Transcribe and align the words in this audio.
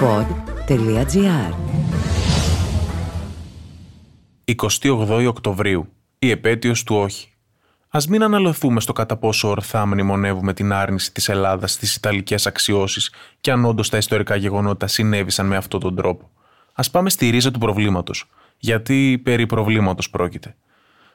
pod.gr 0.00 1.54
28 4.44 5.26
Οκτωβρίου. 5.26 5.88
Η 6.18 6.30
επέτειος 6.30 6.82
του 6.82 6.96
όχι. 6.96 7.32
Α 7.88 7.98
μην 8.08 8.22
αναλωθούμε 8.22 8.80
στο 8.80 8.92
κατά 8.92 9.16
πόσο 9.16 9.48
ορθά 9.48 9.86
μνημονεύουμε 9.86 10.52
την 10.52 10.72
άρνηση 10.72 11.12
της 11.12 11.28
Ελλάδας 11.28 11.72
στις 11.72 11.96
Ιταλικές 11.96 12.46
αξιώσεις 12.46 13.12
και 13.40 13.50
αν 13.50 13.64
όντως 13.64 13.88
τα 13.88 13.96
ιστορικά 13.96 14.36
γεγονότα 14.36 14.86
συνέβησαν 14.86 15.46
με 15.46 15.56
αυτόν 15.56 15.80
τον 15.80 15.96
τρόπο. 15.96 16.30
Α 16.72 16.90
πάμε 16.90 17.10
στη 17.10 17.28
ρίζα 17.28 17.50
του 17.50 17.58
προβλήματος. 17.58 18.30
Γιατί 18.58 19.20
περί 19.24 19.46
προβλήματος 19.46 20.10
πρόκειται. 20.10 20.56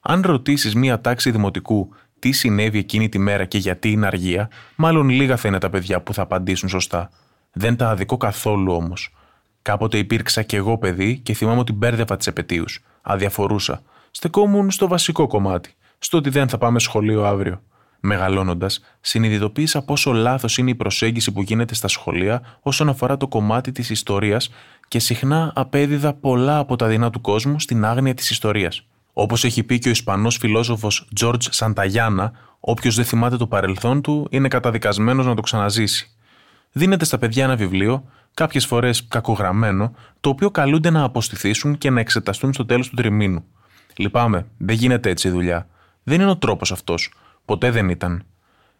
Αν 0.00 0.20
ρωτήσεις 0.20 0.74
μία 0.74 1.00
τάξη 1.00 1.30
δημοτικού 1.30 1.94
τι 2.18 2.32
συνέβη 2.32 2.78
εκείνη 2.78 3.08
τη 3.08 3.18
μέρα 3.18 3.44
και 3.44 3.58
γιατί 3.58 3.90
είναι 3.90 4.06
αργία, 4.06 4.50
μάλλον 4.76 5.08
λίγα 5.08 5.36
θα 5.36 5.48
είναι 5.48 5.58
τα 5.58 5.70
παιδιά 5.70 6.00
που 6.00 6.14
θα 6.14 6.22
απαντήσουν 6.22 6.68
σωστά. 6.68 7.10
Δεν 7.52 7.76
τα 7.76 7.90
αδικό 7.90 8.16
καθόλου 8.16 8.72
όμως. 8.72 9.14
Κάποτε 9.62 9.98
υπήρξα 9.98 10.42
κι 10.42 10.56
εγώ 10.56 10.78
παιδί 10.78 11.18
και 11.18 11.34
θυμάμαι 11.34 11.60
ότι 11.60 11.72
μπέρδευα 11.72 12.16
τις 12.16 12.26
επαιτίους. 12.26 12.84
Αδιαφορούσα. 13.02 13.82
Στεκόμουν 14.10 14.70
στο 14.70 14.88
βασικό 14.88 15.26
κομμάτι. 15.26 15.74
Στο 15.98 16.18
ότι 16.18 16.30
δεν 16.30 16.48
θα 16.48 16.58
πάμε 16.58 16.78
σχολείο 16.78 17.24
αύριο. 17.24 17.62
Μεγαλώνοντας, 18.00 18.80
συνειδητοποίησα 19.00 19.82
πόσο 19.82 20.12
λάθος 20.12 20.58
είναι 20.58 20.70
η 20.70 20.74
προσέγγιση 20.74 21.32
που 21.32 21.42
γίνεται 21.42 21.74
στα 21.74 21.88
σχολεία 21.88 22.42
όσον 22.60 22.88
αφορά 22.88 23.16
το 23.16 23.28
κομμάτι 23.28 23.72
της 23.72 23.90
ιστορίας 23.90 24.50
και 24.88 24.98
συχνά 24.98 25.52
απέδιδα 25.54 26.14
πολλά 26.14 26.58
από 26.58 26.76
τα 26.76 26.86
δεινά 26.86 27.10
του 27.10 27.20
κόσμου 27.20 27.60
στην 27.60 27.84
άγνοια 27.84 28.14
της 28.14 28.30
ιστορίας. 28.30 28.86
Όπως 29.12 29.44
έχει 29.44 29.62
πει 29.62 29.78
και 29.78 29.88
ο 29.88 29.90
Ισπανός 29.90 30.36
φιλόσοφος 30.36 31.08
George 31.20 31.42
Σανταγιάννα, 31.50 32.32
όποιος 32.60 32.94
δεν 32.94 33.04
θυμάται 33.04 33.36
το 33.36 33.46
παρελθόν 33.46 34.02
του 34.02 34.26
είναι 34.30 34.48
καταδικασμένος 34.48 35.26
να 35.26 35.34
το 35.34 35.40
ξαναζήσει. 35.40 36.10
Δίνεται 36.72 37.04
στα 37.04 37.18
παιδιά 37.18 37.44
ένα 37.44 37.56
βιβλίο, 37.56 38.04
κάποιες 38.34 38.66
φορές 38.66 39.06
κακογραμμένο, 39.08 39.94
το 40.20 40.28
οποίο 40.28 40.50
καλούνται 40.50 40.90
να 40.90 41.04
αποστηθήσουν 41.04 41.78
και 41.78 41.90
να 41.90 42.00
εξεταστούν 42.00 42.52
στο 42.52 42.66
τέλος 42.66 42.88
του 42.88 42.96
τριμήνου. 42.96 43.44
Λυπάμαι, 43.96 44.46
δεν 44.58 44.76
γίνεται 44.76 45.10
έτσι 45.10 45.28
η 45.28 45.30
δουλειά. 45.30 45.68
Δεν 46.02 46.20
είναι 46.20 46.30
ο 46.30 46.36
τρόπος 46.36 46.72
αυτός. 46.72 47.12
Ποτέ 47.44 47.70
δεν 47.70 47.88
ήταν. 47.88 48.24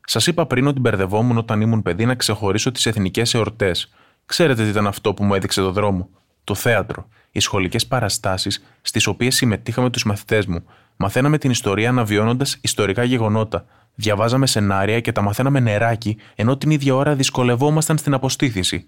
Σας 0.04 0.26
είπα 0.26 0.46
πριν 0.46 0.66
ότι 0.66 0.80
μπερδευόμουν 0.80 1.36
όταν 1.36 1.60
ήμουν 1.60 1.82
παιδί 1.82 2.06
να 2.06 2.14
ξεχωρίσω 2.14 2.70
τις 2.70 2.86
εθνικές 2.86 3.34
εορτές. 3.34 3.92
Ξέρετε 4.26 4.62
τι 4.62 4.68
ήταν 4.68 4.86
αυτό 4.86 5.14
που 5.14 5.24
μου 5.24 5.34
έδειξε 5.34 5.60
το 5.60 5.70
δρόμο; 5.70 6.08
Το 6.44 6.54
θέατρο. 6.54 7.08
Οι 7.30 7.40
σχολικές 7.40 7.86
παραστάσεις 7.86 8.64
στις 8.82 9.06
οποίες 9.06 9.34
συμμετείχαμε 9.34 9.90
τους 9.90 10.04
μαθητές 10.04 10.46
μου. 10.46 10.64
Μαθαίναμε 10.96 11.38
την 11.38 11.50
ιστορία 11.50 11.88
αναβιώνοντας 11.88 12.58
ιστορικά 12.60 13.04
γεγονότα. 13.04 13.64
Διαβάζαμε 14.00 14.46
σενάρια 14.46 15.00
και 15.00 15.12
τα 15.12 15.22
μαθαίναμε 15.22 15.60
νεράκι, 15.60 16.16
ενώ 16.34 16.56
την 16.56 16.70
ίδια 16.70 16.94
ώρα 16.94 17.14
δυσκολευόμασταν 17.14 17.98
στην 17.98 18.14
αποστήθηση. 18.14 18.86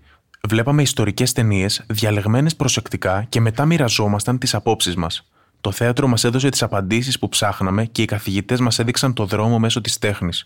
Βλέπαμε 0.48 0.82
ιστορικές 0.82 1.32
ταινίες, 1.32 1.84
διαλεγμένες 1.88 2.56
προσεκτικά 2.56 3.27
και 3.28 3.40
μετά 3.40 3.64
μοιραζόμασταν 3.64 4.38
τις 4.38 4.55
απόψεις 4.55 4.96
μας. 4.96 5.28
Το 5.60 5.70
θέατρο 5.70 6.06
μας 6.06 6.24
έδωσε 6.24 6.48
τις 6.48 6.62
απαντήσεις 6.62 7.18
που 7.18 7.28
ψάχναμε 7.28 7.84
και 7.84 8.02
οι 8.02 8.05
καθηγητές 8.05 8.60
μας 8.60 8.78
έδειξαν 8.78 9.12
το 9.12 9.27
δρόμο 9.27 9.58
μέσω 9.58 9.80
της 9.80 9.98
τέχνης. 9.98 10.44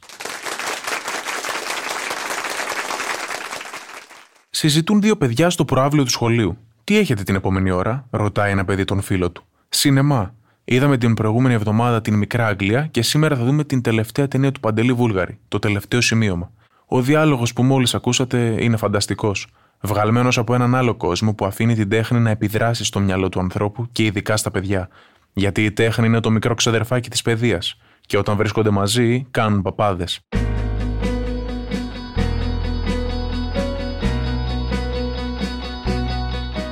Συζητούν 4.51 5.01
δύο 5.01 5.17
παιδιά 5.17 5.51
στο 5.51 5.65
προάβλιο 5.65 6.05
του 6.05 6.11
σχολείου. 6.11 6.59
Τι 6.85 6.99
έχετε 6.99 7.23
την 7.23 7.35
επόμενη 7.35 7.71
ώρα, 7.71 8.07
ρωτάει 8.11 8.51
ένα 8.51 8.65
παιδί 8.65 8.85
τον 8.85 9.01
φίλο 9.01 9.31
του. 9.31 9.45
Σινεμά. 9.69 10.35
Είδαμε 10.69 10.99
την 10.99 11.15
προηγούμενη 11.15 11.55
εβδομάδα 11.55 12.01
την 12.01 12.15
Μικρά 12.15 12.47
Αγγλία 12.47 12.87
και 12.87 13.03
σήμερα 13.03 13.37
θα 13.37 13.45
δούμε 13.45 13.65
την 13.65 13.81
τελευταία 13.81 14.29
ταινία 14.29 14.53
του 14.53 14.61
Παντελή 14.61 14.93
Βούλγαρη, 14.93 15.39
το 15.49 15.59
τελευταίο 15.59 16.01
σημείωμα. 16.01 16.53
Ο 16.87 17.01
διάλογος 17.01 17.53
που 17.53 17.63
μόλις 17.63 17.95
ακούσατε 17.95 18.57
είναι 18.61 18.77
φανταστικός. 18.77 19.47
Βγαλμένος 19.81 20.39
από 20.39 20.55
έναν 20.55 20.75
άλλο 20.75 20.95
κόσμο 20.95 21.35
που 21.35 21.47
αφήνει 21.47 21.75
την 21.75 21.89
τέχνη 21.89 22.19
να 22.19 22.31
επιδράσει 22.31 22.85
στο 22.85 23.01
μυαλό 23.01 23.29
του 23.29 23.41
ανθρώπου 23.41 23.89
και 23.93 24.05
ειδικά 24.05 24.37
στα 24.37 24.51
παιδιά. 24.51 24.89
Γιατί 25.33 25.65
η 25.65 25.73
τέχνη 25.73 26.07
είναι 26.07 26.21
το 26.21 26.31
μικρό 26.31 26.55
ξαδερφάκι 26.55 27.11
της 27.11 27.23
παιδείας. 27.23 27.79
Και 28.01 28.19
όταν 28.19 28.37
βρίσκονται 28.37 28.71
μαζί, 28.71 29.27
κάνουν 29.31 29.63
παπάδες. 29.63 30.21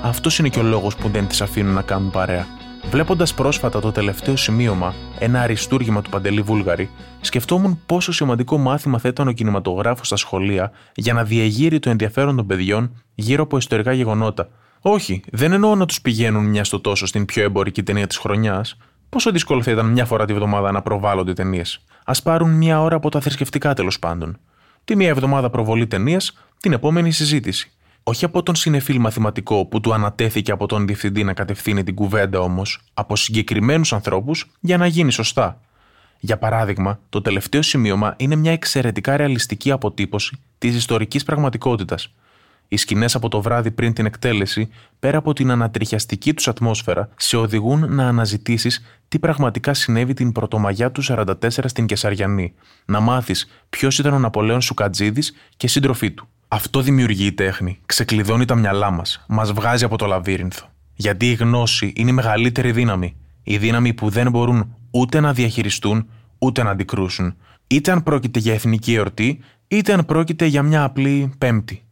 Αυτός 0.02 0.38
είναι 0.38 0.48
και 0.48 0.58
ο 0.58 0.62
λόγος 0.62 0.96
που 0.96 1.08
δεν 1.08 1.26
τις 1.26 1.40
αφήνουν 1.40 1.74
να 1.74 1.82
κάνουν 1.82 2.10
παρέα. 2.10 2.46
Βλέποντας 2.94 3.34
πρόσφατα 3.34 3.80
το 3.80 3.92
τελευταίο 3.92 4.36
σημείωμα, 4.36 4.94
ένα 5.18 5.40
αριστούργημα 5.40 6.02
του 6.02 6.10
Παντελή 6.10 6.40
Βούλγαρη, 6.40 6.90
σκεφτόμουν 7.20 7.80
πόσο 7.86 8.12
σημαντικό 8.12 8.58
μάθημα 8.58 8.98
θα 8.98 9.08
ήταν 9.08 9.28
ο 9.28 9.32
κινηματογράφος 9.32 10.06
στα 10.06 10.16
σχολεία 10.16 10.72
για 10.94 11.12
να 11.12 11.24
διεγείρει 11.24 11.78
το 11.78 11.90
ενδιαφέρον 11.90 12.36
των 12.36 12.46
παιδιών 12.46 13.02
γύρω 13.14 13.42
από 13.42 13.56
ιστορικά 13.56 13.92
γεγονότα. 13.92 14.48
Όχι, 14.80 15.22
δεν 15.32 15.52
εννοώ 15.52 15.74
να 15.74 15.86
τους 15.86 16.00
πηγαίνουν 16.00 16.44
μια 16.44 16.64
στο 16.64 16.80
τόσο 16.80 17.06
στην 17.06 17.24
πιο 17.24 17.42
εμπορική 17.42 17.82
ταινία 17.82 18.06
της 18.06 18.16
χρονιάς. 18.16 18.76
Πόσο 19.08 19.30
δύσκολο 19.30 19.62
θα 19.62 19.70
ήταν 19.70 19.86
μια 19.86 20.04
φορά 20.04 20.24
τη 20.24 20.34
βδομάδα 20.34 20.72
να 20.72 20.82
προβάλλονται 20.82 21.32
ταινίες. 21.32 21.84
Α 22.04 22.12
πάρουν 22.22 22.50
μια 22.50 22.82
ώρα 22.82 22.96
από 22.96 23.08
τα 23.08 23.20
θρησκευτικά 23.20 23.74
τέλος 23.74 23.98
πάντων. 23.98 24.38
Τη 24.84 24.96
μία 24.96 25.08
εβδομάδα 25.08 25.50
προβολή 25.50 25.86
ταινίας, 25.86 26.32
την 26.60 26.72
επόμενη 26.72 27.10
συζήτηση. 27.10 27.72
Όχι 28.06 28.24
από 28.24 28.42
τον 28.42 28.54
συνεφίλ 28.54 29.00
μαθηματικό 29.00 29.66
που 29.66 29.80
του 29.80 29.94
ανατέθηκε 29.94 30.52
από 30.52 30.66
τον 30.66 30.86
διευθυντή 30.86 31.24
να 31.24 31.32
κατευθύνει 31.32 31.84
την 31.84 31.94
κουβέντα 31.94 32.40
όμως, 32.40 32.80
από 32.94 33.16
συγκεκριμένους 33.16 33.92
ανθρώπους 33.92 34.50
για 34.60 34.76
να 34.76 34.86
γίνει 34.86 35.12
σωστά. 35.12 35.60
Για 36.20 36.38
παράδειγμα, 36.38 36.98
το 37.08 37.20
τελευταίο 37.20 37.62
σημείωμα 37.62 38.14
είναι 38.16 38.36
μια 38.36 38.52
εξαιρετικά 38.52 39.16
ρεαλιστική 39.16 39.70
αποτύπωση 39.70 40.38
της 40.58 40.74
ιστορικής 40.74 41.24
πραγματικότητας. 41.24 42.14
Οι 42.68 42.76
σκηνές 42.76 43.14
από 43.14 43.28
το 43.28 43.40
βράδυ 43.40 43.70
πριν 43.70 43.92
την 43.92 44.06
εκτέλεση, 44.06 44.68
πέρα 44.98 45.18
από 45.18 45.32
την 45.32 45.50
ανατριχιαστική 45.50 46.34
τους 46.34 46.48
ατμόσφαιρα, 46.48 47.08
σε 47.16 47.36
οδηγούν 47.36 47.94
να 47.94 48.08
αναζητήσεις 48.08 48.84
τι 49.08 49.18
πραγματικά 49.18 49.74
συνέβη 49.74 50.14
την 50.14 50.32
πρωτομαγιά 50.32 50.90
του 50.90 51.02
44 51.02 51.34
στην 51.48 51.86
Κεσαριανή. 51.86 52.54
Να 52.84 53.00
μάθεις 53.00 53.46
ποιος 53.70 53.98
ήταν 53.98 54.14
ο 54.14 54.18
Ναπολέον 54.18 54.60
Σουκατζίδης 54.60 55.34
και 55.56 55.68
σύντροφή 55.68 56.10
του. 56.10 56.28
Αυτό 56.54 56.80
δημιουργεί 56.80 57.26
η 57.26 57.32
τέχνη, 57.32 57.78
ξεκλειδώνει 57.86 58.44
τα 58.44 58.54
μυαλά 58.54 58.90
μας, 58.90 59.24
μας 59.28 59.52
βγάζει 59.52 59.84
από 59.84 59.96
το 59.96 60.06
λαβύρινθο. 60.06 60.66
Γιατί 60.94 61.30
η 61.30 61.34
γνώση 61.34 61.92
είναι 61.96 62.10
η 62.10 62.12
μεγαλύτερη 62.12 62.72
δύναμη. 62.72 63.16
Η 63.42 63.58
δύναμη 63.58 63.94
που 63.94 64.08
δεν 64.08 64.30
μπορούν 64.30 64.74
ούτε 64.90 65.20
να 65.20 65.32
διαχειριστούν, 65.32 66.08
ούτε 66.38 66.62
να 66.62 66.70
αντικρούσουν. 66.70 67.36
Είτε 67.66 67.90
αν 67.90 68.02
πρόκειται 68.02 68.38
για 68.38 68.54
εθνική 68.54 68.94
εορτή, 68.94 69.40
είτε 69.68 69.92
αν 69.92 70.04
πρόκειται 70.04 70.46
για 70.46 70.62
μια 70.62 70.84
απλή 70.84 71.32
Πέμπτη. 71.38 71.82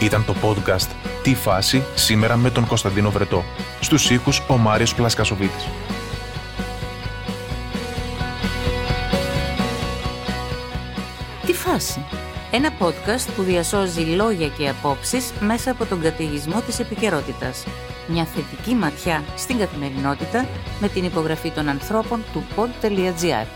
Ήταν 0.00 0.24
το 0.24 0.34
podcast 0.42 1.13
«Τι 1.24 1.34
φάση» 1.34 1.84
σήμερα 1.94 2.36
με 2.36 2.50
τον 2.50 2.66
Κωνσταντίνο 2.66 3.10
Βρετό. 3.10 3.44
Στους 3.80 4.10
ήχους 4.10 4.42
ο 4.48 4.56
Μάριος 4.56 4.94
Πλασκασοβίτης. 4.94 5.68
«Τι 11.46 11.52
φάση» 11.52 12.04
Ένα 12.50 12.70
podcast 12.78 13.28
που 13.36 13.42
διασώζει 13.42 14.00
λόγια 14.00 14.48
και 14.48 14.68
απόψεις 14.68 15.32
μέσα 15.40 15.70
από 15.70 15.84
τον 15.84 16.00
καταιγισμό 16.00 16.60
της 16.60 16.78
επικαιρότητας. 16.78 17.64
Μια 18.08 18.24
θετική 18.24 18.74
ματιά 18.74 19.24
στην 19.36 19.58
καθημερινότητα 19.58 20.46
με 20.80 20.88
την 20.88 21.04
υπογραφή 21.04 21.50
των 21.50 21.68
ανθρώπων 21.68 22.24
του 22.32 22.44
pod.gr. 22.56 23.46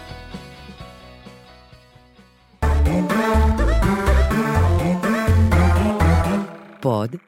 pod.gr. 6.82 7.27